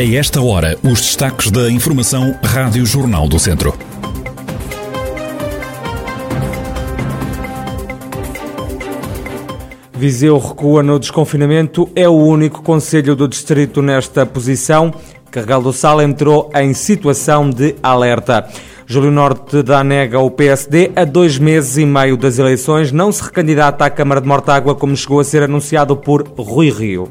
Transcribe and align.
A 0.00 0.02
esta 0.14 0.40
hora, 0.40 0.78
os 0.82 0.98
destaques 1.02 1.50
da 1.50 1.70
Informação 1.70 2.34
Rádio 2.42 2.86
Jornal 2.86 3.28
do 3.28 3.38
Centro. 3.38 3.74
Viseu 9.92 10.38
recua 10.38 10.82
no 10.82 10.98
desconfinamento, 10.98 11.86
é 11.94 12.08
o 12.08 12.14
único 12.14 12.62
conselho 12.62 13.14
do 13.14 13.28
distrito 13.28 13.82
nesta 13.82 14.24
posição. 14.24 14.90
Carregal 15.30 15.60
do 15.60 15.70
Sal 15.70 16.00
entrou 16.00 16.50
em 16.54 16.72
situação 16.72 17.50
de 17.50 17.74
alerta. 17.82 18.48
Júlio 18.86 19.10
Norte 19.10 19.62
dá 19.62 19.84
nega 19.84 20.16
ao 20.16 20.30
PSD 20.30 20.92
a 20.96 21.04
dois 21.04 21.36
meses 21.36 21.76
e 21.76 21.84
meio 21.84 22.16
das 22.16 22.38
eleições, 22.38 22.90
não 22.90 23.12
se 23.12 23.22
recandidata 23.22 23.84
à 23.84 23.90
Câmara 23.90 24.22
de 24.22 24.26
Mortágua 24.26 24.74
como 24.74 24.96
chegou 24.96 25.20
a 25.20 25.24
ser 25.24 25.42
anunciado 25.42 25.94
por 25.94 26.26
Rui 26.38 26.70
Rio. 26.70 27.10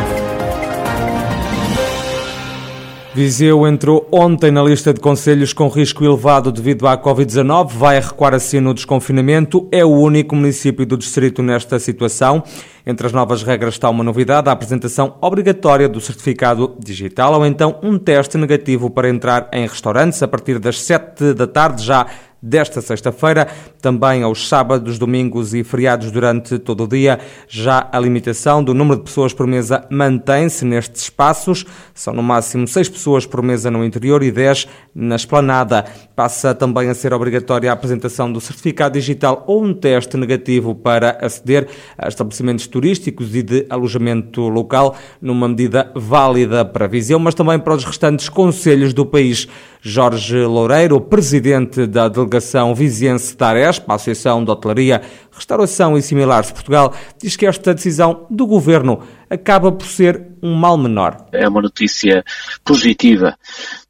Viseu 3.13 3.67
entrou 3.67 4.07
ontem 4.09 4.51
na 4.51 4.63
lista 4.63 4.93
de 4.93 5.01
conselhos 5.01 5.51
com 5.51 5.67
risco 5.67 6.01
elevado 6.01 6.49
devido 6.49 6.87
à 6.87 6.97
Covid-19, 6.97 7.73
vai 7.73 7.99
recuar 7.99 8.33
assim 8.33 8.61
no 8.61 8.73
desconfinamento, 8.73 9.67
é 9.69 9.83
o 9.83 9.89
único 9.89 10.33
município 10.33 10.85
do 10.85 10.97
distrito 10.97 11.43
nesta 11.43 11.77
situação. 11.77 12.41
Entre 12.85 13.05
as 13.05 13.11
novas 13.11 13.43
regras 13.43 13.73
está 13.73 13.89
uma 13.89 14.01
novidade, 14.01 14.47
a 14.47 14.53
apresentação 14.53 15.17
obrigatória 15.19 15.89
do 15.89 15.99
certificado 15.99 16.73
digital 16.79 17.33
ou 17.33 17.45
então 17.45 17.77
um 17.83 17.99
teste 17.99 18.37
negativo 18.37 18.89
para 18.89 19.09
entrar 19.09 19.49
em 19.51 19.67
restaurantes 19.67 20.23
a 20.23 20.27
partir 20.27 20.57
das 20.57 20.81
7 20.81 21.33
da 21.33 21.45
tarde 21.45 21.83
já 21.83 22.07
desta 22.41 22.81
sexta-feira, 22.81 23.47
também 23.79 24.23
aos 24.23 24.47
sábados, 24.47 24.97
domingos 24.97 25.53
e 25.53 25.63
feriados 25.63 26.09
durante 26.09 26.57
todo 26.57 26.85
o 26.85 26.87
dia. 26.87 27.19
Já 27.47 27.87
a 27.91 27.99
limitação 27.99 28.63
do 28.63 28.73
número 28.73 28.97
de 28.97 29.05
pessoas 29.05 29.33
por 29.33 29.45
mesa 29.45 29.85
mantém-se 29.91 30.65
nestes 30.65 31.03
espaços. 31.03 31.65
São 31.93 32.13
no 32.13 32.23
máximo 32.23 32.67
seis 32.67 32.89
pessoas 32.89 33.25
por 33.25 33.43
mesa 33.43 33.69
no 33.69 33.85
interior 33.85 34.23
e 34.23 34.31
dez 34.31 34.67
na 34.95 35.15
esplanada. 35.15 35.85
Passa 36.15 36.55
também 36.55 36.89
a 36.89 36.93
ser 36.95 37.13
obrigatória 37.13 37.69
a 37.69 37.73
apresentação 37.73 38.31
do 38.31 38.41
certificado 38.41 38.93
digital 38.93 39.43
ou 39.45 39.63
um 39.63 39.73
teste 39.73 40.17
negativo 40.17 40.73
para 40.73 41.17
aceder 41.21 41.67
a 41.97 42.07
estabelecimentos 42.07 42.65
turísticos 42.65 43.35
e 43.35 43.43
de 43.43 43.65
alojamento 43.69 44.41
local, 44.49 44.95
numa 45.21 45.47
medida 45.47 45.91
válida 45.93 46.65
para 46.65 46.87
Viseu, 46.87 47.19
mas 47.19 47.35
também 47.35 47.59
para 47.59 47.75
os 47.75 47.85
restantes 47.85 48.29
conselhos 48.29 48.93
do 48.93 49.05
país. 49.05 49.47
Jorge 49.81 50.37
Loureiro, 50.43 51.01
presidente 51.01 51.87
da 51.87 52.07
delegação 52.07 52.30
viziense 52.75 53.35
da 53.35 53.47
Arespa, 53.47 53.95
Associação 53.95 54.43
de 54.43 54.51
Hotelaria, 54.51 55.01
Restauração 55.31 55.97
e 55.97 56.01
Similares 56.01 56.47
de 56.47 56.53
Portugal, 56.53 56.93
diz 57.21 57.35
que 57.35 57.45
esta 57.45 57.73
decisão 57.73 58.25
do 58.29 58.45
governo 58.45 59.01
acaba 59.29 59.71
por 59.71 59.85
ser 59.85 60.27
um 60.41 60.53
mal 60.53 60.77
menor. 60.77 61.25
É 61.31 61.47
uma 61.47 61.61
notícia 61.61 62.23
positiva, 62.63 63.37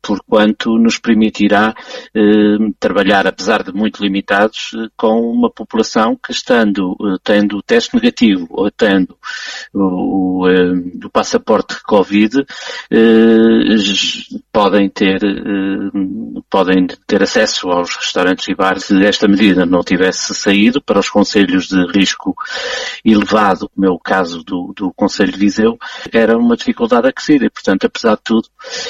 porquanto 0.01 0.77
nos 0.77 0.97
permitirá 0.97 1.73
eh, 2.15 2.57
trabalhar, 2.79 3.27
apesar 3.27 3.63
de 3.63 3.71
muito 3.71 4.03
limitados, 4.03 4.71
eh, 4.75 4.87
com 4.97 5.21
uma 5.31 5.49
população 5.49 6.15
que, 6.15 6.31
estando, 6.31 6.95
eh, 7.01 7.17
tendo 7.23 7.57
o 7.57 7.61
teste 7.61 7.95
negativo 7.95 8.47
ou 8.49 8.69
tendo 8.71 9.17
o, 9.73 10.41
o, 10.41 10.49
eh, 10.49 10.73
o 11.03 11.09
passaporte 11.09 11.81
Covid, 11.83 12.45
eh, 12.89 12.97
podem 14.51 14.89
ter, 14.89 15.23
eh, 15.23 16.41
podem 16.49 16.87
ter 17.07 17.23
acesso 17.23 17.69
aos 17.69 17.95
restaurantes 17.95 18.47
e 18.47 18.55
bares 18.55 18.85
se 18.85 19.05
esta 19.05 19.27
medida 19.27 19.65
não 19.65 19.83
tivesse 19.83 20.33
saído 20.33 20.81
para 20.81 20.99
os 20.99 21.09
conselhos 21.09 21.67
de 21.67 21.85
risco 21.91 22.35
elevado, 23.05 23.69
como 23.69 23.87
é 23.87 23.89
o 23.89 23.99
caso 23.99 24.43
do, 24.43 24.73
do 24.75 24.91
Conselho 24.93 25.31
de 25.31 25.37
Viseu, 25.37 25.77
era 26.11 26.37
uma 26.37 26.55
dificuldade 26.55 27.07
acrescida 27.07 27.45
e, 27.45 27.49
portanto, 27.49 27.85
apesar 27.85 28.15
de 28.15 28.23
tudo, 28.23 28.47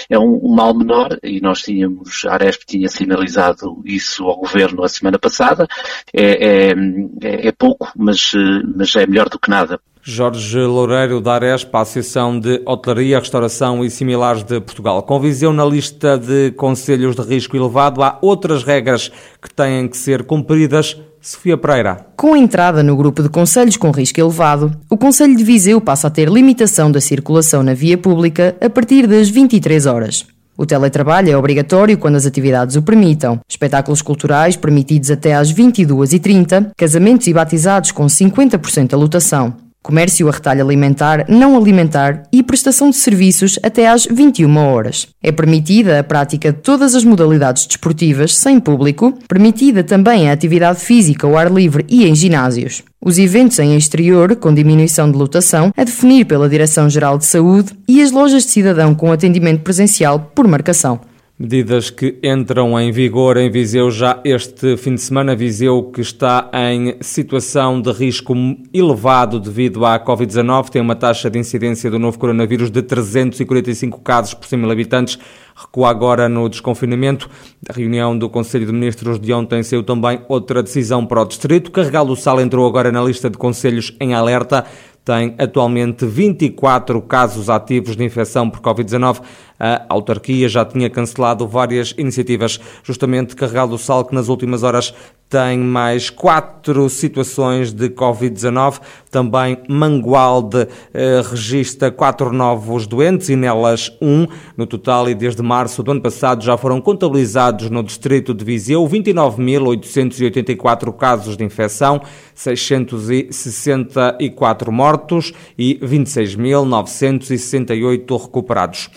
é 0.10 0.18
um, 0.18 0.40
um 0.44 0.54
mal 0.54 0.74
menor 0.74 1.01
e 1.24 1.40
nós 1.42 1.62
tínhamos, 1.62 2.26
a 2.26 2.34
Aresp 2.34 2.64
tinha 2.66 2.88
sinalizado 2.88 3.82
isso 3.86 4.26
ao 4.26 4.38
Governo 4.38 4.84
a 4.84 4.90
semana 4.90 5.20
passada, 5.20 5.68
é, 6.14 6.72
é, 6.72 7.48
é 7.48 7.52
pouco, 7.52 7.92
mas, 7.96 8.32
mas 8.76 8.96
é 8.96 9.06
melhor 9.06 9.30
do 9.30 9.40
que 9.40 9.50
nada. 9.50 9.80
Jorge 10.04 10.60
Loureiro 10.60 11.22
da 11.22 11.34
Arespa, 11.34 11.82
Associação 11.82 12.40
de 12.40 12.62
Hotelaria, 12.66 13.20
Restauração 13.20 13.86
e 13.86 13.90
Similares 13.90 14.44
de 14.44 14.60
Portugal. 14.60 15.04
Com 15.04 15.20
visão 15.20 15.54
na 15.54 15.64
lista 15.64 16.18
de 16.18 16.52
conselhos 16.54 17.16
de 17.16 17.22
risco 17.22 17.56
elevado, 17.56 18.02
há 18.02 18.18
outras 18.20 18.64
regras 18.64 19.12
que 19.40 19.54
têm 19.54 19.88
que 19.88 19.98
ser 19.98 20.24
cumpridas. 20.24 20.98
Sofia 21.22 21.56
Pereira. 21.56 22.08
Com 22.18 22.34
a 22.34 22.40
entrada 22.40 22.82
no 22.82 22.98
grupo 22.98 23.22
de 23.22 23.30
conselhos 23.30 23.78
com 23.78 23.92
risco 23.92 24.20
elevado, 24.20 24.72
o 24.90 24.98
Conselho 24.98 25.38
de 25.38 25.44
Viseu 25.44 25.80
passa 25.80 26.08
a 26.08 26.10
ter 26.10 26.28
limitação 26.28 26.92
da 26.92 27.00
circulação 27.00 27.62
na 27.62 27.76
via 27.76 27.96
pública 27.96 28.58
a 28.60 28.68
partir 28.68 29.06
das 29.06 29.30
23 29.30 29.86
horas. 29.86 30.26
O 30.62 30.66
teletrabalho 30.68 31.32
é 31.32 31.36
obrigatório 31.36 31.98
quando 31.98 32.18
as 32.18 32.28
atividades 32.28 32.76
o 32.76 32.84
permitam. 32.84 33.40
Espetáculos 33.50 34.04
culturais 34.04 34.56
permitidos 34.56 35.10
até 35.10 35.34
às 35.34 35.52
22h30, 35.52 36.70
casamentos 36.78 37.26
e 37.26 37.34
batizados 37.34 37.92
com 37.92 38.06
50% 38.06 38.90
da 38.90 38.98
lotação 38.98 39.71
comércio 39.82 40.28
a 40.30 40.32
retalho 40.32 40.64
alimentar, 40.64 41.26
não 41.28 41.58
alimentar 41.58 42.24
e 42.32 42.44
prestação 42.44 42.90
de 42.90 42.96
serviços 42.96 43.60
até 43.64 43.88
às 43.88 44.06
21 44.06 44.58
horas. 44.58 45.08
É 45.22 45.32
permitida 45.32 46.00
a 46.00 46.04
prática 46.04 46.52
de 46.52 46.60
todas 46.60 46.96
as 46.96 47.04
modalidades 47.04 47.66
desportivas 47.66 48.36
sem 48.36 48.60
público, 48.60 49.18
permitida 49.28 49.84
também 49.84 50.30
a 50.30 50.34
atividade 50.34 50.80
física 50.80 51.26
ao 51.26 51.38
ar 51.38 51.52
livre 51.52 51.86
e 51.90 52.08
em 52.08 52.16
ginásios. 52.16 52.84
Os 53.04 53.18
eventos 53.18 53.58
em 53.58 53.76
exterior, 53.76 54.36
com 54.36 54.54
diminuição 54.54 55.12
de 55.12 55.18
lotação, 55.18 55.74
a 55.76 55.84
definir 55.84 56.26
pela 56.26 56.48
Direção-Geral 56.48 57.18
de 57.18 57.26
Saúde 57.26 57.74
e 57.88 58.02
as 58.02 58.12
lojas 58.12 58.44
de 58.44 58.52
cidadão 58.52 58.94
com 58.94 59.12
atendimento 59.12 59.62
presencial 59.62 60.32
por 60.36 60.48
marcação. 60.48 61.00
Medidas 61.42 61.90
que 61.90 62.20
entram 62.22 62.80
em 62.80 62.92
vigor 62.92 63.36
em 63.36 63.50
Viseu 63.50 63.90
já 63.90 64.20
este 64.24 64.78
fim 64.78 64.94
de 64.94 65.02
semana. 65.02 65.36
Viseu 65.36 65.86
que 65.86 66.00
está 66.00 66.48
em 66.54 66.98
situação 67.02 67.82
de 67.82 67.92
risco 67.92 68.36
elevado 68.72 69.40
devido 69.40 69.84
à 69.84 70.00
Covid-19, 70.00 70.70
tem 70.70 70.80
uma 70.84 70.96
taxa 70.96 71.32
de 71.32 71.40
incidência 71.40 71.90
do 71.90 71.98
novo 71.98 72.20
coronavírus 72.20 72.70
de 72.70 72.84
345 72.84 74.02
casos 74.02 74.36
por 74.36 74.46
100 74.46 74.60
mil 74.60 74.70
habitantes. 74.70 75.18
Recua 75.56 75.90
agora 75.90 76.30
no 76.30 76.48
desconfinamento. 76.48 77.28
Da 77.60 77.74
reunião 77.74 78.16
do 78.16 78.30
Conselho 78.30 78.68
de 78.68 78.72
Ministros 78.72 79.20
de 79.20 79.34
ontem 79.34 79.64
saiu 79.64 79.82
também 79.82 80.22
outra 80.30 80.62
decisão 80.62 81.08
para 81.08 81.24
o 81.24 81.26
Distrito. 81.26 81.72
Carregal 81.72 82.06
do 82.06 82.16
Sal 82.16 82.40
entrou 82.40 82.68
agora 82.68 82.92
na 82.92 83.04
lista 83.04 83.32
de 83.32 83.38
conselhos 83.40 83.96
em 84.00 84.14
alerta 84.14 84.64
tem 85.04 85.34
atualmente 85.40 86.06
24 86.06 87.02
casos 87.02 87.50
ativos 87.50 87.96
de 87.96 88.04
infecção 88.04 88.50
por 88.50 88.62
Covid-19. 88.62 89.22
A 89.64 89.86
autarquia 89.90 90.50
já 90.50 90.66
tinha 90.66 90.90
cancelado 90.90 91.48
várias 91.48 91.94
iniciativas, 91.96 92.60
justamente 92.82 93.36
Carregal 93.36 93.68
do 93.68 93.78
Sal, 93.78 94.04
que 94.04 94.16
nas 94.16 94.28
últimas 94.28 94.64
horas 94.64 94.92
tem 95.30 95.60
mais 95.60 96.10
quatro 96.10 96.90
situações 96.90 97.72
de 97.72 97.88
Covid-19. 97.90 98.80
Também 99.12 99.60
Mangualde 99.70 100.68
eh, 100.92 101.22
registra 101.24 101.92
quatro 101.92 102.34
novos 102.34 102.88
doentes 102.88 103.30
e 103.30 103.36
nelas 103.36 103.96
um. 104.02 104.26
No 104.58 104.66
total, 104.66 105.08
e 105.08 105.14
desde 105.14 105.44
março 105.44 105.84
do 105.84 105.92
ano 105.92 106.02
passado, 106.02 106.44
já 106.44 106.58
foram 106.58 106.82
contabilizados 106.82 107.70
no 107.70 107.84
distrito 107.84 108.34
de 108.34 108.44
Viseu 108.44 108.84
29.884 108.88 110.92
casos 110.92 111.38
de 111.38 111.44
infecção, 111.44 112.02
664 112.34 114.72
mortos 114.72 115.34
e 115.56 115.80
26.968 115.84 118.20
recuperados. 118.20 118.90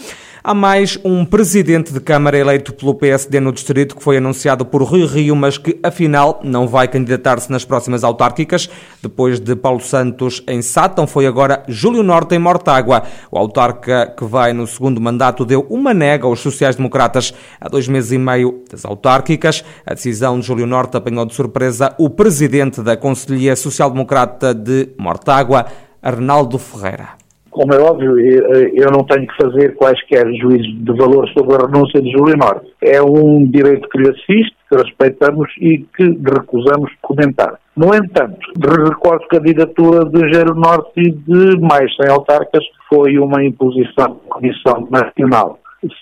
Há 0.46 0.52
mais 0.52 0.98
um 1.02 1.24
presidente 1.24 1.90
de 1.90 1.98
Câmara 2.00 2.36
eleito 2.36 2.74
pelo 2.74 2.94
PSD 2.94 3.40
no 3.40 3.50
distrito 3.50 3.96
que 3.96 4.02
foi 4.02 4.18
anunciado 4.18 4.62
por 4.66 4.82
Rui 4.82 5.06
Rio, 5.06 5.34
mas 5.34 5.56
que 5.56 5.80
afinal 5.82 6.38
não 6.44 6.68
vai 6.68 6.86
candidatar-se 6.86 7.50
nas 7.50 7.64
próximas 7.64 8.04
autárquicas. 8.04 8.68
Depois 9.02 9.40
de 9.40 9.56
Paulo 9.56 9.80
Santos 9.80 10.42
em 10.46 10.60
Sátão, 10.60 11.06
foi 11.06 11.26
agora 11.26 11.62
Júlio 11.66 12.02
Norte 12.02 12.34
em 12.34 12.38
Mortágua. 12.38 13.04
O 13.30 13.38
autarca 13.38 14.12
que 14.14 14.26
vai 14.26 14.52
no 14.52 14.66
segundo 14.66 15.00
mandato 15.00 15.46
deu 15.46 15.66
uma 15.70 15.94
nega 15.94 16.26
aos 16.26 16.40
sociais-democratas 16.40 17.32
há 17.58 17.66
dois 17.66 17.88
meses 17.88 18.12
e 18.12 18.18
meio 18.18 18.62
das 18.70 18.84
autárquicas. 18.84 19.64
A 19.86 19.94
decisão 19.94 20.38
de 20.38 20.46
Júlio 20.46 20.66
Norte 20.66 20.94
apanhou 20.94 21.24
de 21.24 21.34
surpresa 21.34 21.94
o 21.96 22.10
presidente 22.10 22.82
da 22.82 22.98
Conselhia 22.98 23.56
Social-Democrata 23.56 24.52
de 24.52 24.90
Mortágua, 24.98 25.64
Arnaldo 26.02 26.58
Ferreira 26.58 27.23
como 27.54 27.72
é 27.72 27.80
óbvio, 27.80 28.18
eu 28.18 28.90
não 28.90 29.04
tenho 29.04 29.28
que 29.28 29.36
fazer 29.40 29.76
quaisquer 29.76 30.26
juízos 30.34 30.74
de 30.84 30.92
valor 30.92 31.28
sobre 31.28 31.54
a 31.54 31.66
renúncia 31.66 32.02
de 32.02 32.10
Júlio 32.10 32.36
Norte. 32.36 32.66
É 32.82 33.00
um 33.00 33.46
direito 33.46 33.88
que 33.88 33.98
lhe 33.98 34.10
assiste, 34.10 34.56
que 34.68 34.76
respeitamos 34.76 35.48
e 35.60 35.78
que 35.96 36.02
recusamos 36.02 36.90
comentar. 37.00 37.60
No 37.76 37.94
entanto, 37.94 38.40
recordo 38.60 39.28
que 39.28 39.36
a 39.36 39.38
candidatura 39.38 40.04
de 40.04 40.32
Gero 40.32 40.56
Norte 40.56 40.92
e 40.96 41.12
de 41.12 41.60
mais 41.60 41.94
sem 41.94 42.10
autarcas 42.10 42.64
foi 42.92 43.18
uma 43.18 43.44
imposição 43.44 44.08
da 44.08 44.34
Comissão 44.34 44.88
Nacional 44.90 45.60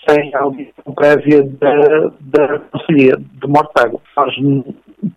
sem 0.08 0.34
audição 0.34 0.94
prévia 0.94 1.42
da, 1.60 2.12
da 2.20 2.58
Conselhia 2.60 3.16
de 3.16 3.48
Mortágua. 3.48 4.00
Nós 4.16 4.34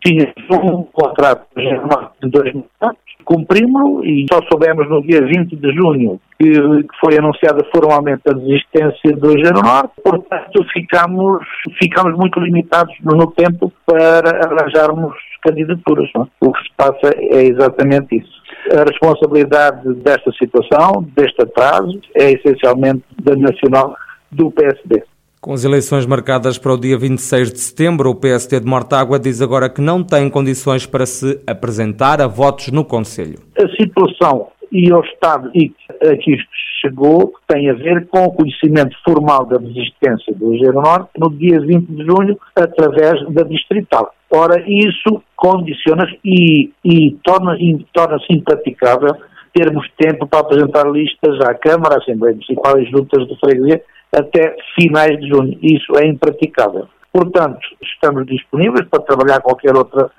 tínhamos 0.03 0.33
um 0.51 0.83
contrato 0.91 1.47
de 1.55 2.29
dois 2.29 2.53
anos, 2.81 2.97
cumprimos-lo 3.25 4.05
e 4.05 4.25
só 4.31 4.39
soubemos 4.49 4.87
no 4.89 5.01
dia 5.01 5.21
20 5.21 5.55
de 5.55 5.73
junho 5.73 6.19
que, 6.39 6.51
que 6.51 6.99
foi 6.99 7.17
anunciada 7.17 7.65
formalmente 7.73 8.21
a 8.27 8.33
desistência 8.33 9.15
do 9.15 9.33
Norte, 9.61 9.93
portanto 10.03 10.65
ficamos, 10.71 11.43
ficamos 11.81 12.17
muito 12.17 12.39
limitados 12.39 12.93
no 13.01 13.27
tempo 13.31 13.71
para 13.85 14.45
arranjarmos 14.45 15.13
candidaturas. 15.41 16.09
Não? 16.15 16.23
É? 16.23 16.27
O 16.41 16.51
que 16.51 16.63
se 16.63 16.69
passa 16.75 17.15
é 17.17 17.43
exatamente 17.43 18.17
isso. 18.17 18.35
A 18.71 18.83
responsabilidade 18.83 19.93
desta 19.95 20.31
situação, 20.33 21.05
deste 21.15 21.41
atraso, 21.41 21.99
é 22.15 22.31
essencialmente 22.31 23.03
da 23.21 23.35
Nacional 23.35 23.95
do 24.31 24.51
PSD. 24.51 25.03
Com 25.45 25.53
as 25.53 25.63
eleições 25.63 26.07
marcadas 26.07 26.57
para 26.57 26.73
o 26.73 26.77
dia 26.77 26.97
26 26.97 27.51
de 27.51 27.59
setembro, 27.59 28.09
o 28.09 28.15
PSD 28.15 28.61
de 28.61 28.65
Mortágua 28.65 29.19
diz 29.19 29.43
agora 29.43 29.69
que 29.69 29.79
não 29.79 30.03
tem 30.03 30.27
condições 30.27 30.87
para 30.87 31.05
se 31.05 31.39
apresentar 31.45 32.19
a 32.19 32.25
votos 32.25 32.71
no 32.71 32.83
Conselho. 32.83 33.37
A 33.55 33.67
situação 33.79 34.47
e 34.71 34.91
o 34.91 35.01
estado 35.01 35.51
e 35.53 35.71
a 36.01 36.17
que 36.17 36.31
isto 36.33 36.49
chegou 36.81 37.31
tem 37.47 37.69
a 37.69 37.75
ver 37.75 38.07
com 38.07 38.23
o 38.23 38.31
conhecimento 38.31 38.97
formal 39.05 39.45
da 39.45 39.57
desistência 39.57 40.33
do 40.33 40.51
Norte 40.73 41.11
no 41.19 41.29
dia 41.29 41.61
20 41.61 41.91
de 41.91 42.03
junho, 42.03 42.39
através 42.55 43.23
da 43.29 43.43
Distrital. 43.43 44.15
Ora, 44.31 44.63
isso 44.67 45.21
condiciona 45.35 46.07
e, 46.25 46.71
e 46.83 47.11
torna-se 47.23 47.85
torna 47.93 48.17
impraticável 48.31 49.15
termos 49.55 49.89
tempo 49.97 50.27
para 50.27 50.41
apresentar 50.41 50.85
listas 50.91 51.39
à 51.41 51.53
Câmara, 51.53 51.95
à 51.95 51.97
Assembleia 51.99 52.35
Municipal 52.35 52.77
e 52.77 52.85
juntas 52.91 53.25
de 53.25 53.39
freguesia 53.39 53.81
até 54.13 54.55
finais 54.75 55.17
de 55.19 55.29
junho. 55.29 55.57
Isso 55.61 55.97
é 55.97 56.05
impraticável. 56.05 56.87
Portanto, 57.11 57.59
estamos 57.81 58.25
disponíveis 58.25 58.85
para 58.89 59.03
trabalhar 59.03 59.39
qualquer 59.39 59.73
outra 59.75 60.11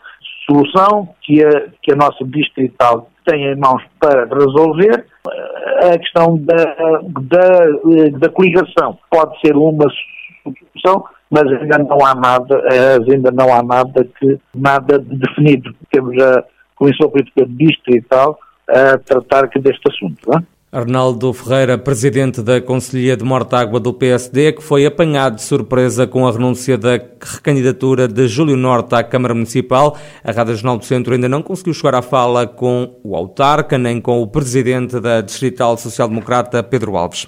solução 0.47 1.11
que 1.23 1.45
a, 1.45 1.67
que 1.83 1.93
a 1.93 1.97
nossa 1.97 2.25
distrital 2.25 3.11
tem 3.27 3.45
em 3.45 3.57
mãos 3.57 3.83
para 4.01 4.25
resolver. 4.25 5.05
A 5.83 5.99
questão 5.99 6.39
da, 6.39 6.65
da, 7.21 8.19
da 8.19 8.29
coligação 8.31 8.99
pode 9.11 9.39
ser 9.41 9.55
uma 9.55 9.85
solução, 10.43 11.05
mas 11.31 11.43
ainda 11.43 11.79
não 11.79 12.07
há 12.07 12.15
nada, 12.15 12.63
ainda 13.13 13.31
não 13.31 13.53
há 13.53 13.63
nada 13.63 14.09
que 14.19 14.39
nada 14.55 14.99
definido. 14.99 15.75
Temos 15.91 16.17
a 16.23 16.45
Comissão 16.77 17.11
Política 17.11 17.45
Distrital 17.47 18.39
a 18.69 18.99
tratar 18.99 19.49
deste 19.49 19.89
assunto. 19.89 20.19
Não 20.27 20.39
é? 20.39 20.43
Arnaldo 20.77 21.33
Ferreira, 21.33 21.79
presidente 21.79 22.43
da 22.43 22.61
Conselhia 22.61 23.17
de 23.17 23.25
Mortágua 23.25 23.81
do 23.81 23.95
PSD, 23.95 24.53
que 24.53 24.63
foi 24.63 24.85
apanhado 24.85 25.37
de 25.37 25.43
surpresa 25.43 26.07
com 26.07 26.27
a 26.27 26.31
renúncia 26.31 26.77
da 26.77 27.01
recandidatura 27.19 28.07
de 28.07 28.29
Júlio 28.29 28.57
Norte 28.57 28.95
à 28.95 29.03
Câmara 29.03 29.33
Municipal. 29.33 29.97
A 30.23 30.33
Rádio 30.33 30.55
Jornal 30.55 30.77
do 30.77 30.85
Centro 30.85 31.15
ainda 31.15 31.29
não 31.29 31.41
conseguiu 31.41 31.73
chegar 31.73 31.95
à 31.95 32.03
fala 32.03 32.47
com 32.47 32.95
o 33.03 33.17
autarca, 33.17 33.79
nem 33.79 34.01
com 34.01 34.21
o 34.21 34.27
presidente 34.27 35.01
da 35.01 35.23
Distrital 35.23 35.79
Social 35.79 36.09
Democrata, 36.09 36.63
Pedro 36.63 36.97
Alves. 36.97 37.27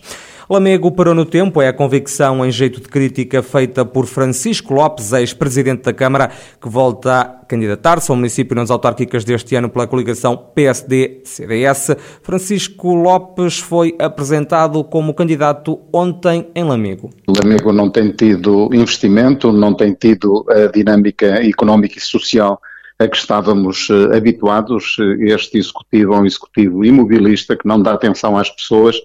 Lamego 0.50 0.90
parou 0.90 1.14
no 1.14 1.26
tempo, 1.26 1.60
é 1.60 1.68
a 1.68 1.74
convicção 1.74 2.44
em 2.44 2.50
jeito 2.50 2.80
de 2.80 2.88
crítica 2.88 3.42
feita 3.42 3.84
por 3.84 4.06
Francisco 4.06 4.72
Lopes, 4.72 5.12
ex-presidente 5.12 5.82
da 5.82 5.92
Câmara, 5.92 6.30
que 6.58 6.70
volta 6.70 7.20
a 7.20 7.24
candidatar-se 7.44 8.10
ao 8.10 8.16
município 8.16 8.56
nas 8.56 8.70
autárquicas 8.70 9.24
deste 9.24 9.54
ano 9.56 9.68
pela 9.68 9.86
coligação 9.86 10.34
PSD-CDS. 10.54 11.96
Francisco 12.22 12.94
Lopes 12.94 13.58
foi 13.58 13.94
apresentado 13.98 14.82
como 14.84 15.12
candidato 15.12 15.80
ontem 15.92 16.48
em 16.54 16.64
Lamego. 16.64 17.10
Lamego 17.28 17.70
não 17.70 17.90
tem 17.90 18.10
tido 18.12 18.70
investimento, 18.72 19.52
não 19.52 19.74
tem 19.74 19.92
tido 19.92 20.46
a 20.48 20.66
dinâmica 20.72 21.26
económica 21.46 21.98
e 21.98 22.00
social 22.00 22.58
a 22.98 23.06
que 23.06 23.16
estávamos 23.16 23.88
uh, 23.90 24.14
habituados. 24.14 24.96
Este 25.20 25.58
executivo 25.58 26.14
é 26.14 26.18
um 26.20 26.26
executivo 26.26 26.84
imobilista 26.84 27.54
que 27.54 27.68
não 27.68 27.80
dá 27.80 27.92
atenção 27.92 28.36
às 28.36 28.50
pessoas, 28.50 28.96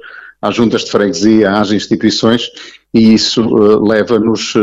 às 0.43 0.55
juntas 0.55 0.83
de 0.83 0.91
freguesia, 0.91 1.51
às 1.53 1.71
instituições, 1.71 2.51
e 2.93 3.13
isso 3.13 3.41
uh, 3.41 3.81
leva-nos 3.81 4.53
uh, 4.55 4.59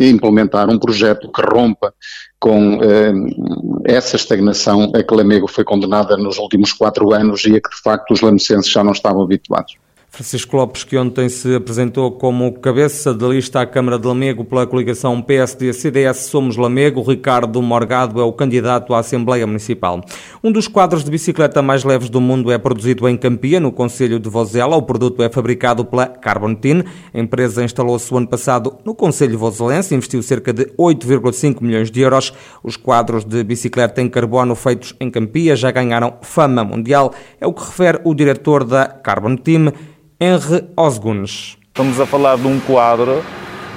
a 0.00 0.04
implementar 0.04 0.68
um 0.68 0.78
projeto 0.78 1.30
que 1.30 1.40
rompa 1.40 1.94
com 2.40 2.78
uh, 2.78 3.82
essa 3.84 4.16
estagnação 4.16 4.90
a 4.94 5.02
que 5.02 5.14
Lamego 5.14 5.46
foi 5.46 5.62
condenada 5.62 6.16
nos 6.16 6.38
últimos 6.38 6.72
quatro 6.72 7.14
anos 7.14 7.44
e 7.44 7.54
a 7.54 7.60
que 7.60 7.70
de 7.70 7.80
facto 7.82 8.12
os 8.12 8.20
lamecenses 8.20 8.70
já 8.70 8.82
não 8.82 8.92
estavam 8.92 9.22
habituados. 9.22 9.76
Francisco 10.16 10.56
Lopes, 10.56 10.82
que 10.82 10.96
ontem 10.96 11.28
se 11.28 11.56
apresentou 11.56 12.10
como 12.10 12.50
cabeça 12.50 13.12
de 13.12 13.28
lista 13.28 13.60
à 13.60 13.66
Câmara 13.66 13.98
de 13.98 14.06
Lamego 14.06 14.46
pela 14.46 14.66
coligação 14.66 15.20
PSD-CDS 15.20 16.30
Somos 16.30 16.56
Lamego, 16.56 17.02
Ricardo 17.02 17.60
Morgado 17.60 18.18
é 18.18 18.24
o 18.24 18.32
candidato 18.32 18.94
à 18.94 19.00
Assembleia 19.00 19.46
Municipal. 19.46 20.00
Um 20.42 20.50
dos 20.50 20.68
quadros 20.68 21.04
de 21.04 21.10
bicicleta 21.10 21.60
mais 21.60 21.84
leves 21.84 22.08
do 22.08 22.18
mundo 22.18 22.50
é 22.50 22.56
produzido 22.56 23.06
em 23.06 23.14
Campia, 23.14 23.60
no 23.60 23.70
Conselho 23.70 24.18
de 24.18 24.30
Vozela. 24.30 24.74
O 24.74 24.80
produto 24.80 25.22
é 25.22 25.28
fabricado 25.28 25.84
pela 25.84 26.06
Carbon 26.06 26.54
Team. 26.54 26.82
A 27.12 27.18
empresa 27.18 27.62
instalou-se 27.62 28.10
o 28.14 28.16
ano 28.16 28.26
passado 28.26 28.78
no 28.86 28.94
Conselho 28.94 29.38
Vozelense, 29.38 29.94
investiu 29.94 30.22
cerca 30.22 30.50
de 30.50 30.64
8,5 30.78 31.60
milhões 31.60 31.90
de 31.90 32.00
euros. 32.00 32.32
Os 32.64 32.78
quadros 32.78 33.22
de 33.22 33.44
bicicleta 33.44 34.00
em 34.00 34.08
carbono 34.08 34.54
feitos 34.54 34.94
em 34.98 35.10
Campia 35.10 35.54
já 35.54 35.70
ganharam 35.70 36.14
fama 36.22 36.64
mundial, 36.64 37.12
é 37.38 37.46
o 37.46 37.52
que 37.52 37.62
refere 37.62 38.00
o 38.02 38.14
diretor 38.14 38.64
da 38.64 38.86
Carbon 38.86 39.36
Team, 39.36 39.70
Henry 40.18 40.64
Osgunes. 40.74 41.58
Estamos 41.68 42.00
a 42.00 42.06
falar 42.06 42.38
de 42.38 42.46
um 42.46 42.58
quadro 42.58 43.22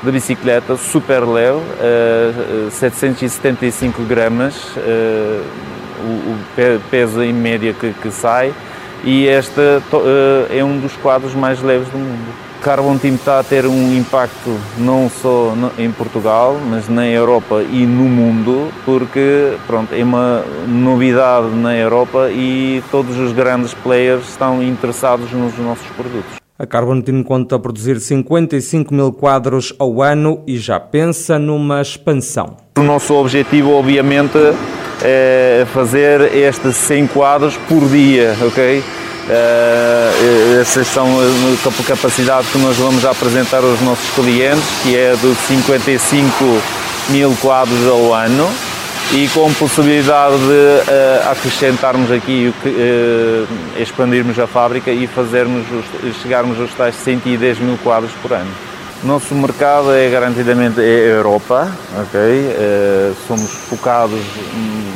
de 0.02 0.10
bicicleta 0.10 0.78
super 0.78 1.28
leve, 1.28 1.60
uh, 1.60 2.72
775 2.72 4.04
gramas, 4.04 4.56
uh, 4.78 5.44
o, 6.02 6.80
peso 6.90 7.22
em 7.22 7.34
média 7.34 7.74
que, 7.74 8.10
sai, 8.10 8.54
e 9.04 9.26
este 9.26 9.60
é 10.50 10.64
um 10.64 10.80
dos 10.80 10.96
quadros 10.96 11.36
mais 11.36 11.62
leves 11.62 11.90
do 11.90 11.98
mundo. 11.98 12.49
Carbon 12.62 12.98
Team 12.98 13.16
está 13.16 13.40
a 13.40 13.44
ter 13.44 13.66
um 13.66 13.98
impacto 13.98 14.58
não 14.78 15.10
só 15.10 15.54
em 15.78 15.90
Portugal, 15.92 16.60
mas 16.70 16.90
na 16.90 17.08
Europa 17.08 17.64
e 17.64 17.86
no 17.86 18.04
mundo, 18.04 18.70
porque 18.86 19.54
pronto, 19.66 19.94
é 19.94 20.04
uma 20.04 20.44
novidade 20.68 21.48
na 21.56 21.76
Europa 21.76 22.30
e 22.30 22.84
todos 22.92 23.18
os 23.18 23.32
grandes 23.32 23.74
players 23.74 24.30
estão 24.30 24.62
interessados 24.62 25.32
nos 25.32 25.58
nossos 25.58 25.88
produtos. 25.96 26.40
A 26.58 26.66
Carbon 26.66 27.00
Team 27.00 27.24
conta 27.24 27.56
a 27.56 27.60
produzir 27.60 28.02
55 28.02 28.94
mil 28.94 29.14
quadros 29.14 29.74
ao 29.80 30.02
ano 30.02 30.44
e 30.46 30.58
já 30.58 30.78
pensa 30.78 31.40
numa 31.40 31.82
expansão. 31.82 32.58
O 32.78 32.84
nosso 32.84 33.14
objetivo, 33.14 33.72
obviamente, 33.72 34.38
é 35.02 35.66
fazer 35.74 36.36
estes 36.36 36.76
100 36.76 37.08
quadros 37.08 37.56
por 37.56 37.88
dia, 37.88 38.36
ok? 38.46 38.84
Uh, 39.30 40.60
essas 40.60 40.88
são 40.88 41.06
a 41.08 41.84
capacidade 41.84 42.48
que 42.48 42.58
nós 42.58 42.76
vamos 42.78 43.06
apresentar 43.06 43.64
aos 43.64 43.80
nossos 43.82 44.10
clientes, 44.16 44.64
que 44.82 44.98
é 44.98 45.14
de 45.14 45.36
55 45.36 46.34
mil 47.10 47.38
quadros 47.40 47.88
ao 47.88 48.12
ano 48.12 48.50
e 49.12 49.28
com 49.28 49.54
possibilidade 49.54 50.36
de 50.36 50.92
uh, 50.92 51.32
acrescentarmos 51.32 52.12
aqui, 52.12 52.52
uh, 52.66 53.48
expandirmos 53.80 54.40
a 54.40 54.48
fábrica 54.48 54.90
e 54.90 55.06
fazermos 55.06 55.64
os, 55.72 56.16
chegarmos 56.24 56.60
aos 56.60 56.74
tais 56.74 56.96
110 56.96 57.60
mil 57.60 57.78
quadros 57.84 58.12
por 58.24 58.34
ano. 58.34 58.50
Nosso 59.04 59.36
mercado 59.36 59.94
é 59.94 60.10
garantidamente 60.10 60.82
é 60.82 60.84
a 60.84 61.16
Europa, 61.18 61.72
ok? 62.02 62.20
Uh, 62.20 63.16
somos 63.28 63.52
focados 63.52 64.20
hum, 64.56 64.92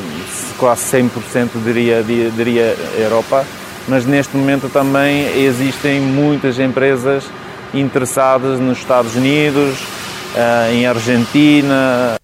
quase 0.57 0.97
100% 0.97 1.49
diria, 1.63 2.03
diria 2.03 2.75
Europa 2.97 3.45
mas 3.87 4.05
neste 4.05 4.35
momento 4.35 4.69
também 4.69 5.25
existem 5.43 5.99
muitas 5.99 6.59
empresas 6.59 7.25
interessadas 7.73 8.59
nos 8.59 8.77
Estados 8.77 9.15
Unidos, 9.15 9.77
eh, 10.35 10.73
em 10.73 10.85
Argentina. 10.85 12.15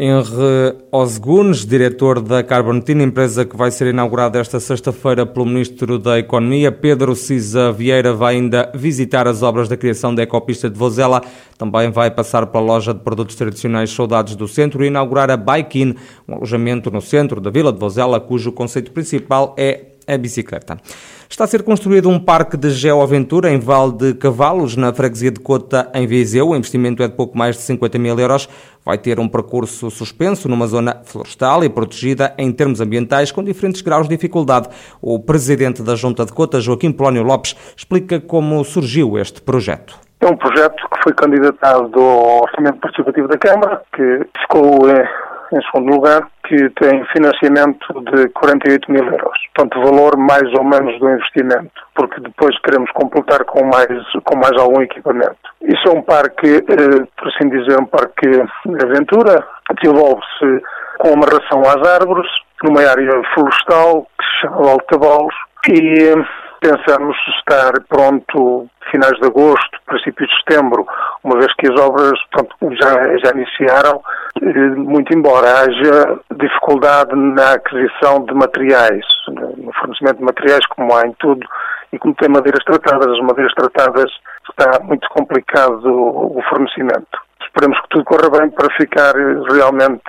Henry 0.00 0.76
Osgunes, 0.92 1.66
diretor 1.66 2.20
da 2.20 2.40
Carbontina, 2.44 3.02
empresa 3.02 3.44
que 3.44 3.56
vai 3.56 3.68
ser 3.72 3.88
inaugurada 3.88 4.38
esta 4.38 4.60
sexta-feira 4.60 5.26
pelo 5.26 5.44
Ministro 5.44 5.98
da 5.98 6.20
Economia. 6.20 6.70
Pedro 6.70 7.16
Cisa 7.16 7.72
Vieira 7.72 8.12
vai 8.14 8.36
ainda 8.36 8.70
visitar 8.76 9.26
as 9.26 9.42
obras 9.42 9.68
da 9.68 9.76
criação 9.76 10.14
da 10.14 10.22
ecopista 10.22 10.70
de 10.70 10.78
Vozela. 10.78 11.20
Também 11.56 11.90
vai 11.90 12.12
passar 12.12 12.46
pela 12.46 12.62
loja 12.62 12.94
de 12.94 13.00
produtos 13.00 13.34
tradicionais 13.34 13.90
Saudades 13.90 14.36
do 14.36 14.46
Centro 14.46 14.84
e 14.84 14.86
inaugurar 14.86 15.32
a 15.32 15.36
Bike 15.36 15.82
In, 15.82 15.96
um 16.28 16.36
alojamento 16.36 16.92
no 16.92 17.00
centro 17.00 17.40
da 17.40 17.50
Vila 17.50 17.72
de 17.72 17.80
Vozela, 17.80 18.20
cujo 18.20 18.52
conceito 18.52 18.92
principal 18.92 19.52
é 19.58 19.97
a 20.08 20.16
bicicleta. 20.16 20.78
Está 21.28 21.44
a 21.44 21.46
ser 21.46 21.62
construído 21.62 22.08
um 22.08 22.18
parque 22.18 22.56
de 22.56 22.70
geoaventura 22.70 23.50
em 23.50 23.60
Val 23.60 23.92
de 23.92 24.14
Cavalos, 24.14 24.76
na 24.76 24.92
freguesia 24.92 25.30
de 25.30 25.40
Cota, 25.40 25.90
em 25.94 26.06
Viseu. 26.06 26.48
O 26.48 26.56
investimento 26.56 27.02
é 27.02 27.08
de 27.08 27.14
pouco 27.14 27.36
mais 27.36 27.56
de 27.56 27.62
50 27.62 27.98
mil 27.98 28.18
euros. 28.18 28.48
Vai 28.84 28.96
ter 28.96 29.20
um 29.20 29.28
percurso 29.28 29.90
suspenso 29.90 30.48
numa 30.48 30.66
zona 30.66 31.02
florestal 31.04 31.62
e 31.62 31.68
protegida 31.68 32.34
em 32.38 32.50
termos 32.50 32.80
ambientais, 32.80 33.30
com 33.30 33.44
diferentes 33.44 33.82
graus 33.82 34.08
de 34.08 34.16
dificuldade. 34.16 34.68
O 35.02 35.20
presidente 35.20 35.82
da 35.82 35.94
Junta 35.94 36.24
de 36.24 36.32
Cota, 36.32 36.60
Joaquim 36.60 36.90
Polónio 36.90 37.22
Lopes, 37.22 37.54
explica 37.76 38.18
como 38.18 38.64
surgiu 38.64 39.18
este 39.18 39.42
projeto. 39.42 39.98
É 40.20 40.26
um 40.26 40.36
projeto 40.36 40.76
que 40.92 41.02
foi 41.04 41.12
candidatado 41.12 42.00
ao 42.00 42.42
Orçamento 42.42 42.80
Participativo 42.80 43.28
da 43.28 43.38
Câmara, 43.38 43.82
que 43.94 44.26
ficou 44.40 44.88
eh, 44.88 45.08
em 45.52 45.62
segundo 45.62 45.94
lugar, 45.94 46.28
que 46.46 46.70
tem 46.70 47.04
financiamento 47.12 47.86
de 48.12 48.28
48 48.30 48.90
mil 48.90 49.04
euros. 49.04 49.38
Portanto, 49.54 49.80
valor 49.80 49.97
mais 50.28 50.52
ou 50.52 50.62
menos 50.62 50.98
do 51.00 51.08
investimento, 51.08 51.72
porque 51.94 52.20
depois 52.20 52.56
queremos 52.60 52.90
completar 52.92 53.44
com 53.44 53.64
mais, 53.64 53.88
com 54.24 54.36
mais 54.36 54.52
algum 54.60 54.82
equipamento. 54.82 55.38
Isso 55.62 55.88
é 55.88 55.90
um 55.90 56.02
parque, 56.02 56.56
eh, 56.56 57.06
por 57.16 57.28
assim 57.28 57.48
dizer, 57.48 57.80
um 57.80 57.86
parque 57.86 58.28
de 58.28 58.84
aventura, 58.84 59.42
desenvolve-se 59.80 60.62
com 60.98 61.14
amarração 61.14 61.62
às 61.62 61.88
árvores, 61.88 62.28
numa 62.62 62.82
área 62.82 63.22
florestal 63.32 64.06
que 64.18 64.24
se 64.24 64.40
chama 64.42 64.70
Altabolos, 64.70 65.34
e 65.70 66.10
eh, 66.10 66.26
pensamos 66.60 67.16
estar 67.38 67.72
pronto 67.88 68.68
finais 68.90 69.18
de 69.20 69.26
agosto, 69.26 69.78
princípios 69.86 70.28
de 70.28 70.36
setembro, 70.36 70.86
uma 71.24 71.38
vez 71.38 71.52
que 71.54 71.72
as 71.72 71.80
obras 71.80 72.18
pronto, 72.30 72.54
já, 72.80 73.16
já 73.18 73.32
iniciaram, 73.34 74.02
muito 74.76 75.14
embora 75.14 75.60
haja 75.60 76.20
dificuldade 76.36 77.14
na 77.14 77.52
aquisição 77.54 78.24
de 78.24 78.34
materiais, 78.34 79.04
no 79.28 79.72
fornecimento 79.74 80.18
de 80.18 80.24
materiais, 80.24 80.64
como 80.66 80.94
há 80.94 81.06
em 81.06 81.12
tudo, 81.18 81.46
e 81.92 81.98
como 81.98 82.14
tem 82.14 82.28
madeiras 82.28 82.64
tratadas, 82.64 83.08
as 83.08 83.20
madeiras 83.20 83.52
tratadas 83.54 84.10
está 84.50 84.82
muito 84.84 85.08
complicado 85.10 85.86
o 85.86 86.40
fornecimento. 86.48 87.18
Esperemos 87.42 87.80
que 87.80 87.88
tudo 87.88 88.04
corra 88.04 88.30
bem 88.40 88.50
para 88.50 88.74
ficar 88.76 89.14
realmente 89.50 90.02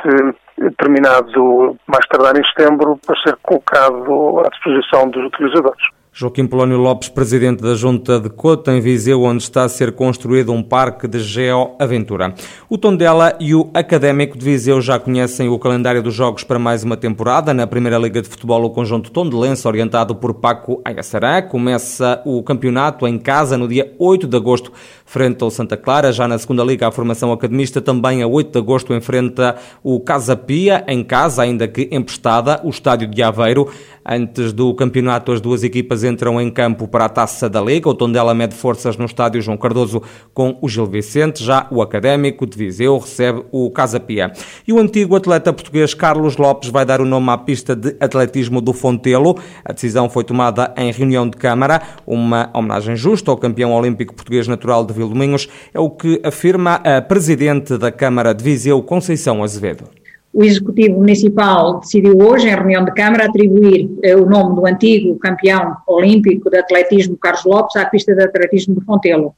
terminado 0.77 1.77
mais 1.87 2.05
tardar 2.07 2.37
em 2.37 2.45
setembro 2.47 2.99
para 3.05 3.19
ser 3.21 3.37
colocado 3.41 4.41
à 4.45 4.49
disposição 4.49 5.09
dos 5.09 5.25
utilizadores. 5.25 5.98
Joaquim 6.19 6.45
Polónio 6.45 6.75
Lopes, 6.75 7.07
presidente 7.07 7.63
da 7.63 7.75
Junta 7.75 8.19
de 8.19 8.29
Cota, 8.29 8.73
em 8.73 8.81
Viseu, 8.81 9.21
onde 9.23 9.41
está 9.41 9.63
a 9.63 9.69
ser 9.69 9.93
construído 9.93 10.51
um 10.51 10.61
parque 10.61 11.07
de 11.07 11.17
geoaventura. 11.21 12.35
O 12.69 12.77
Tondela 12.77 13.37
e 13.39 13.55
o 13.55 13.69
Académico 13.73 14.37
de 14.37 14.43
Viseu 14.43 14.81
já 14.81 14.99
conhecem 14.99 15.47
o 15.47 15.57
calendário 15.57 16.03
dos 16.03 16.13
jogos 16.13 16.43
para 16.43 16.59
mais 16.59 16.83
uma 16.83 16.97
temporada. 16.97 17.53
Na 17.53 17.65
Primeira 17.65 17.97
Liga 17.97 18.21
de 18.21 18.27
Futebol, 18.27 18.65
o 18.65 18.69
conjunto 18.69 19.11
Tondelense, 19.11 19.65
orientado 19.65 20.13
por 20.13 20.33
Paco 20.33 20.81
Ayassará, 20.83 21.41
começa 21.41 22.21
o 22.25 22.43
campeonato 22.43 23.07
em 23.07 23.17
casa 23.17 23.57
no 23.57 23.65
dia 23.65 23.95
8 23.97 24.27
de 24.27 24.35
agosto, 24.35 24.73
frente 25.09 25.43
ao 25.43 25.49
Santa 25.49 25.75
Clara. 25.75 26.11
Já 26.11 26.27
na 26.27 26.37
Segunda 26.37 26.63
Liga, 26.63 26.87
a 26.87 26.91
formação 26.91 27.31
academista 27.31 27.81
também 27.81 28.21
a 28.21 28.27
8 28.27 28.51
de 28.51 28.59
agosto 28.59 28.93
enfrenta 28.93 29.55
o 29.83 29.99
Casa 29.99 30.35
Pia, 30.35 30.85
em 30.87 31.03
casa, 31.03 31.41
ainda 31.41 31.67
que 31.67 31.89
emprestada, 31.91 32.61
o 32.63 32.69
Estádio 32.69 33.07
de 33.07 33.23
Aveiro. 33.23 33.67
Antes 34.11 34.53
do 34.53 34.73
campeonato, 34.73 35.31
as 35.31 35.41
duas 35.41 35.63
equipas 35.63 36.03
entram 36.03 36.39
em 36.39 36.49
campo 36.49 36.87
para 36.87 37.05
a 37.05 37.09
Taça 37.09 37.49
da 37.49 37.61
Liga. 37.61 37.89
O 37.89 37.93
Tondela 37.93 38.33
mede 38.33 38.55
forças 38.55 38.97
no 38.97 39.05
estádio 39.05 39.41
João 39.41 39.57
Cardoso 39.57 40.01
com 40.33 40.57
o 40.61 40.69
Gil 40.69 40.85
Vicente. 40.85 41.43
Já 41.43 41.67
o 41.69 41.81
Académico 41.81 42.47
de 42.47 42.57
Viseu 42.57 42.97
recebe 42.97 43.43
o 43.51 43.69
Casa 43.69 43.99
Pia. 43.99 44.31
E 44.67 44.73
o 44.73 44.79
antigo 44.79 45.15
atleta 45.15 45.53
português 45.53 45.93
Carlos 45.93 46.37
Lopes 46.37 46.69
vai 46.69 46.85
dar 46.85 47.01
o 47.01 47.05
nome 47.05 47.29
à 47.29 47.37
pista 47.37 47.75
de 47.75 47.95
atletismo 47.99 48.61
do 48.61 48.73
Fontelo. 48.73 49.37
A 49.63 49.73
decisão 49.73 50.09
foi 50.09 50.23
tomada 50.23 50.73
em 50.77 50.91
reunião 50.91 51.29
de 51.29 51.37
Câmara. 51.37 51.81
Uma 52.05 52.49
homenagem 52.53 52.95
justa 52.95 53.29
ao 53.29 53.37
campeão 53.37 53.73
olímpico 53.73 54.15
português 54.15 54.47
natural 54.47 54.85
de 54.85 54.93
Vildominhos. 54.99 55.47
É 55.73 55.79
o 55.79 55.89
que 55.89 56.21
afirma 56.23 56.75
a 56.75 57.01
presidente 57.01 57.77
da 57.77 57.91
Câmara 57.91 58.33
de 58.33 58.43
Viseu, 58.43 58.81
Conceição 58.83 59.43
Azevedo. 59.43 59.85
O 60.31 60.43
Executivo 60.43 60.97
Municipal 60.97 61.79
decidiu 61.79 62.15
hoje, 62.19 62.47
em 62.47 62.55
reunião 62.55 62.85
de 62.85 62.93
Câmara, 62.93 63.25
atribuir 63.25 63.89
eh, 64.03 64.15
o 64.15 64.25
nome 64.29 64.55
do 64.55 64.65
antigo 64.65 65.17
campeão 65.17 65.75
olímpico 65.87 66.51
de 66.51 66.59
atletismo 66.59 67.17
Carlos 67.17 67.43
Lopes 67.45 67.75
à 67.75 67.85
pista 67.85 68.13
de 68.13 68.23
atletismo 68.23 68.75
do 68.75 68.81
Fontelo. 68.81 69.33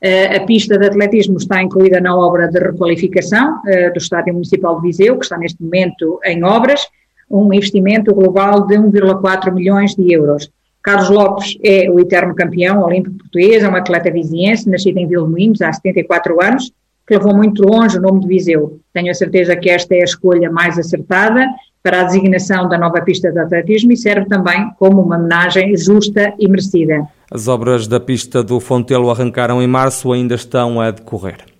Eh, 0.00 0.36
a 0.36 0.44
pista 0.44 0.76
de 0.78 0.86
atletismo 0.86 1.38
está 1.38 1.62
incluída 1.62 1.98
na 2.00 2.14
obra 2.14 2.46
de 2.46 2.58
requalificação 2.58 3.60
eh, 3.66 3.90
do 3.90 3.96
Estádio 3.96 4.34
Municipal 4.34 4.76
de 4.76 4.86
Viseu, 4.86 5.16
que 5.16 5.24
está 5.24 5.38
neste 5.38 5.62
momento 5.62 6.20
em 6.24 6.44
obras, 6.44 6.86
um 7.30 7.52
investimento 7.52 8.14
global 8.14 8.66
de 8.66 8.76
1,4 8.76 9.52
milhões 9.52 9.94
de 9.94 10.12
euros. 10.12 10.50
Carlos 10.82 11.10
Lopes 11.10 11.58
é 11.62 11.90
o 11.90 11.98
eterno 11.98 12.34
campeão 12.34 12.82
olímpico 12.82 13.18
português, 13.18 13.62
é 13.62 13.68
um 13.68 13.76
atleta 13.76 14.10
viziense, 14.10 14.68
nascido 14.68 14.98
em 14.98 15.06
Vilmoinhos 15.06 15.60
há 15.60 15.72
74 15.72 16.42
anos, 16.42 16.72
que 17.06 17.14
levou 17.14 17.34
muito 17.34 17.62
longe 17.62 17.98
o 17.98 18.00
nome 18.00 18.20
de 18.20 18.28
Viseu. 18.28 18.80
Tenho 18.92 19.10
a 19.10 19.14
certeza 19.14 19.56
que 19.56 19.70
esta 19.70 19.94
é 19.94 20.00
a 20.00 20.04
escolha 20.04 20.50
mais 20.50 20.78
acertada 20.78 21.44
para 21.82 22.00
a 22.00 22.04
designação 22.04 22.68
da 22.68 22.76
nova 22.76 23.00
pista 23.00 23.32
de 23.32 23.38
atletismo 23.38 23.92
e 23.92 23.96
serve 23.96 24.26
também 24.28 24.70
como 24.78 25.00
uma 25.00 25.16
homenagem 25.16 25.76
justa 25.76 26.34
e 26.38 26.48
merecida. 26.48 27.06
As 27.30 27.48
obras 27.48 27.86
da 27.86 27.98
pista 27.98 28.42
do 28.42 28.60
Fontelo 28.60 29.10
arrancaram 29.10 29.62
em 29.62 29.66
março, 29.66 30.12
ainda 30.12 30.34
estão 30.34 30.80
a 30.80 30.90
decorrer. 30.90 31.57